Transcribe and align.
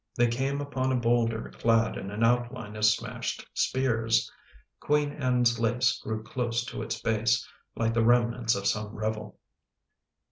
They 0.15 0.25
came 0.29 0.61
upon 0.61 0.91
a 0.91 0.95
boulder 0.95 1.51
clad 1.59 1.95
in 1.95 2.09
an 2.09 2.23
outline 2.23 2.75
of 2.75 2.85
smashed 2.85 3.47
spears. 3.53 4.31
Queen 4.79 5.11
Anne's 5.11 5.59
Lace 5.59 5.99
grew 6.01 6.23
close 6.23 6.65
to 6.65 6.81
its 6.81 6.99
base, 6.99 7.47
like 7.75 7.93
the 7.93 8.03
remnants 8.03 8.55
of 8.55 8.65
some 8.65 8.95
revel. 8.95 9.37